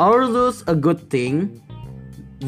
Are 0.00 0.26
those 0.26 0.64
a 0.66 0.74
good 0.74 1.10
thing? 1.10 1.60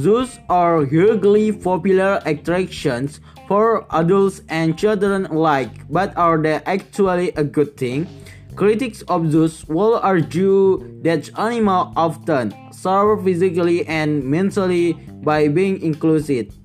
Zoos 0.00 0.40
are 0.48 0.86
hugely 0.86 1.52
popular 1.52 2.22
attractions 2.24 3.20
for 3.46 3.84
adults 3.90 4.40
and 4.48 4.72
children 4.78 5.26
alike, 5.26 5.84
but 5.90 6.16
are 6.16 6.40
they 6.40 6.64
actually 6.64 7.28
a 7.36 7.44
good 7.44 7.76
thing? 7.76 8.08
Critics 8.56 9.02
of 9.02 9.30
zoos 9.30 9.68
will 9.68 10.00
argue 10.00 10.80
that 11.02 11.28
animals 11.38 11.92
often 11.94 12.56
suffer 12.72 13.20
physically 13.22 13.84
and 13.84 14.24
mentally 14.24 14.94
by 15.20 15.46
being 15.48 15.78
inclusive. 15.82 16.56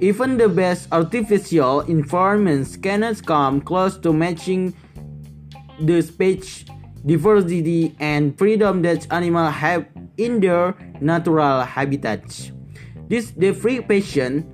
Even 0.00 0.38
the 0.38 0.48
best 0.48 0.88
artificial 0.90 1.82
environments 1.82 2.76
cannot 2.76 3.24
come 3.24 3.60
close 3.60 3.96
to 3.98 4.12
matching 4.12 4.74
the 5.78 6.02
speech 6.02 6.66
diversity 7.06 7.94
and 8.00 8.36
freedom 8.36 8.82
that 8.82 9.06
animals 9.12 9.54
have 9.54 9.86
in 10.16 10.40
their 10.40 10.74
natural 11.00 11.62
habitats. 11.62 12.52
This 13.08 13.30
deprivation 13.30 14.44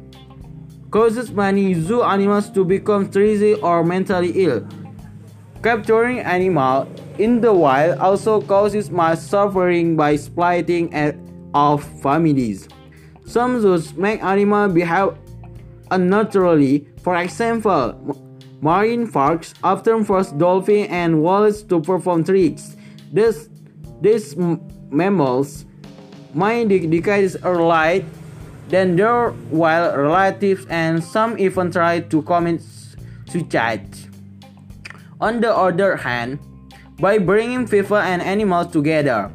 causes 0.91 1.33
many 1.33 1.75
zoo 1.75 2.02
animals 2.02 2.51
to 2.51 2.65
become 2.65 3.11
stressed 3.11 3.62
or 3.62 3.83
mentally 3.83 4.45
ill. 4.45 4.66
Capturing 5.62 6.19
animals 6.21 6.88
in 7.19 7.41
the 7.41 7.52
wild 7.52 7.98
also 7.98 8.41
causes 8.43 8.91
much 8.91 9.19
suffering 9.19 9.97
by 9.97 10.16
splitting 10.16 10.93
of 11.55 11.85
families. 12.02 12.69
Some 13.24 13.60
zoos 13.60 13.95
make 13.95 14.23
animals 14.23 14.74
behave 14.74 15.15
unnaturally. 15.91 16.88
For 17.02 17.16
example, 17.16 17.95
marine 18.60 19.10
parks 19.10 19.55
often 19.63 20.05
force 20.05 20.33
dolphins 20.33 20.88
and 20.91 21.23
whales 21.23 21.63
to 21.65 21.80
perform 21.80 22.24
tricks. 22.24 22.76
This, 23.13 23.49
these 24.01 24.35
mammals 24.93 25.65
might 26.35 26.68
decades 26.68 27.37
earlier 27.43 28.04
than 28.68 28.96
their 28.96 29.30
wild 29.51 29.96
relatives 29.96 30.66
and 30.71 31.02
some 31.02 31.38
even 31.38 31.71
try 31.71 32.01
to 32.01 32.23
commit 32.23 32.62
suicide. 33.26 33.88
On 35.20 35.40
the 35.40 35.54
other 35.54 35.96
hand, 35.96 36.38
by 36.98 37.18
bringing 37.18 37.66
people 37.66 37.96
and 37.96 38.23
animals 38.23 38.73
together, 38.73 39.30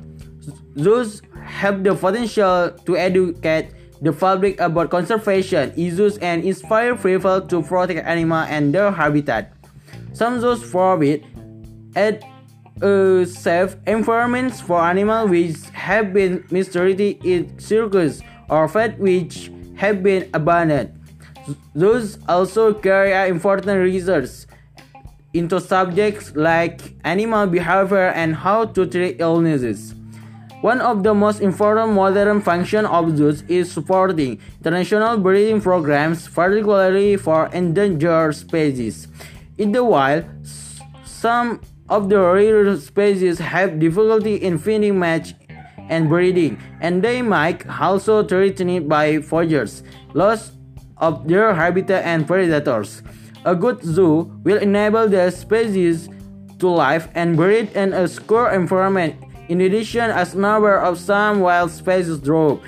zoos 0.78 1.22
have 1.44 1.84
the 1.84 1.96
potential 1.96 2.72
to 2.86 2.98
educate 2.98 3.72
the 4.02 4.14
public 4.14 4.60
about 4.60 4.90
conservation 4.90 5.74
issues 5.76 6.18
and 6.20 6.44
inspire 6.44 6.96
people 6.96 7.42
to 7.42 7.64
protect 7.64 8.06
animals 8.06 8.48
and 8.50 8.74
their 8.74 8.92
habitat. 8.92 9.54
Some 10.14 10.40
zoos 10.40 10.62
forbid 10.64 11.26
a 12.82 13.26
safe 13.26 13.76
environments 13.86 14.62
for 14.62 14.82
animals 14.82 15.30
which 15.30 15.58
have 15.74 16.14
been 16.14 16.44
mistreated 16.52 17.24
in 17.26 17.58
circus 17.60 18.22
or 18.50 18.68
fed 18.68 19.00
which 19.00 19.52
have 19.76 20.04
been 20.04 20.30
abandoned. 20.34 20.94
Those 21.74 22.18
also 22.28 22.74
carry 22.74 23.30
important 23.30 23.80
research 23.80 24.46
into 25.34 25.60
subjects 25.60 26.36
like 26.36 26.82
animal 27.04 27.48
behavior 27.48 28.10
and 28.10 28.36
how 28.36 28.66
to 28.66 28.86
treat 28.86 29.20
illnesses. 29.20 29.94
One 30.62 30.82
of 30.82 31.04
the 31.04 31.14
most 31.14 31.40
important 31.40 31.94
modern 31.94 32.42
functions 32.42 32.88
of 32.90 33.16
zoos 33.16 33.44
is 33.48 33.72
supporting 33.72 34.40
international 34.58 35.18
breeding 35.20 35.62
programs, 35.62 36.28
particularly 36.28 37.16
for 37.16 37.48
endangered 37.54 38.36
species. 38.36 39.08
In 39.60 39.72
the 39.72 39.84
wild, 39.84 40.26
some 41.06 41.62
of 41.90 42.10
the 42.10 42.20
rare 42.20 42.76
species 42.78 43.40
have 43.40 43.80
difficulty 43.80 44.36
in 44.36 44.58
finding 44.58 45.00
match 45.00 45.34
and 45.90 46.10
breeding, 46.10 46.60
and 46.82 47.04
they 47.04 47.22
might 47.22 47.68
also 47.82 48.24
threatened 48.24 48.90
by 48.90 49.20
poachers, 49.20 49.84
loss 50.14 50.52
of 50.98 51.28
their 51.28 51.54
habitat 51.54 52.04
and 52.04 52.28
predators. 52.28 53.04
A 53.46 53.56
good 53.56 53.82
zoo 53.84 54.32
will 54.44 54.58
enable 54.58 55.08
the 55.08 55.32
species 55.32 56.10
to 56.60 56.68
live 56.68 57.08
and 57.16 57.38
breed 57.38 57.72
in 57.74 57.94
a 57.94 58.08
secure 58.08 58.50
environment 58.50 59.16
in 59.50 59.62
addition, 59.62 60.12
as 60.12 60.36
number 60.36 60.78
of 60.78 61.00
some 61.00 61.40
wild 61.40 61.72
species 61.72 62.18
drop, 62.18 62.62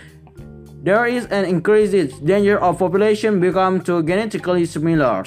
there 0.81 1.05
is 1.05 1.25
an 1.25 1.43
increased 1.43 2.23
danger 2.25 2.57
of 2.57 2.79
population 2.79 3.41
become 3.41 3.81
too 3.81 4.01
genetically 4.01 4.65
similar. 4.65 5.25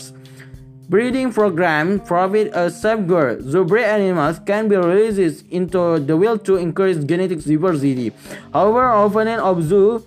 Breeding 0.93 1.33
program 1.33 2.01
provide 2.01 2.49
a 2.53 2.69
safeguard. 2.69 3.51
The 3.51 3.65
bred 3.65 3.99
animals 4.03 4.39
can 4.45 4.69
be 4.69 4.77
released 4.77 5.47
into 5.49 5.99
the 5.99 6.15
wild 6.19 6.45
to 6.45 6.57
increase 6.57 7.03
genetic 7.03 7.41
diversity. 7.41 8.13
However, 8.53 8.91
opponents 8.91 9.43
of 9.43 9.63
zoos 9.63 10.05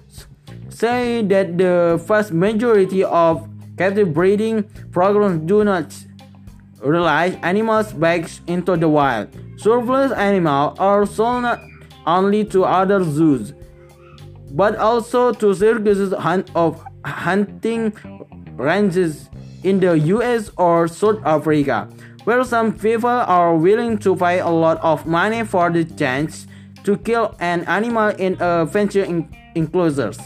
say 0.70 1.24
that 1.24 1.58
the 1.58 2.00
vast 2.06 2.32
majority 2.34 3.04
of 3.04 3.50
captive 3.80 4.14
breeding 4.14 4.62
programs 4.92 5.42
do 5.48 5.64
not 5.64 5.90
release 6.82 7.34
animals 7.42 7.92
back 7.92 8.30
into 8.46 8.78
the 8.78 8.88
wild. 8.88 9.30
Surplus 9.58 10.12
animals 10.12 10.78
are 10.78 11.08
sold 11.08 11.50
not 11.50 11.62
only 12.06 12.46
to 12.46 12.64
other 12.64 13.04
zoos, 13.04 13.54
but 14.52 14.76
also 14.76 15.34
to 15.34 15.56
circuses 15.56 16.14
of 16.54 16.86
hunting 17.04 17.92
ranges 18.56 19.30
in 19.66 19.80
the 19.80 19.98
US 20.14 20.52
or 20.58 20.88
South 20.88 21.20
Africa, 21.26 21.90
where 22.24 22.44
some 22.44 22.72
people 22.72 23.10
are 23.10 23.58
willing 23.58 23.98
to 24.06 24.16
pay 24.16 24.40
a 24.40 24.50
lot 24.50 24.78
of 24.86 25.06
money 25.06 25.44
for 25.44 25.72
the 25.72 25.84
chance 25.84 26.46
to 26.84 26.96
kill 26.98 27.36
an 27.40 27.66
animal 27.66 28.10
in 28.22 28.38
a 28.40 28.68
fenced 28.68 29.10
enclosures. 29.56 30.20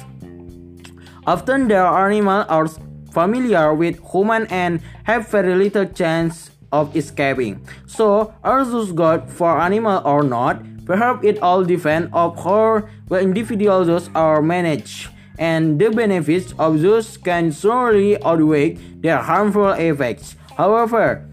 Often 1.26 1.70
the 1.70 1.80
animals 1.80 2.46
are 2.50 2.68
familiar 3.12 3.74
with 3.74 4.00
human 4.12 4.46
and 4.48 4.82
have 5.04 5.30
very 5.30 5.56
little 5.56 5.86
chance 5.86 6.52
of 6.72 6.96
escaping. 6.96 7.66
So, 7.88 8.34
are 8.44 8.64
zoos 8.66 8.92
good 8.92 9.30
for 9.30 9.60
animal 9.60 10.02
or 10.06 10.24
not? 10.24 10.62
Perhaps 10.86 11.24
it 11.24 11.40
all 11.42 11.64
depends 11.64 12.10
on 12.14 12.36
how 12.38 12.84
the 13.08 13.20
individuals 13.20 14.10
are 14.16 14.42
managed, 14.42 15.10
and 15.40 15.80
the 15.80 15.90
benefits 15.90 16.54
of 16.60 16.78
zoos 16.78 17.18
can 17.18 17.52
surely 17.52 18.22
outweigh 18.24 18.74
their 19.00 19.18
harmful 19.18 19.72
effects. 19.72 20.36
However, 20.58 21.26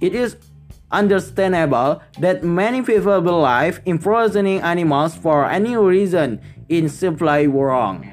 it 0.00 0.14
is 0.14 0.36
understandable 0.90 2.02
that 2.18 2.42
many 2.42 2.82
people 2.82 3.20
believe 3.20 3.80
imprisoning 3.84 4.60
animals 4.62 5.14
for 5.14 5.48
any 5.48 5.76
reason 5.76 6.40
is 6.68 6.96
simply 6.98 7.46
wrong. 7.46 8.08